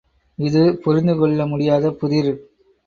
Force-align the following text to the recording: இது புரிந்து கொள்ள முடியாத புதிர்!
இது 0.39 0.63
புரிந்து 0.81 1.15
கொள்ள 1.15 1.45
முடியாத 1.45 1.91
புதிர்! 1.93 2.33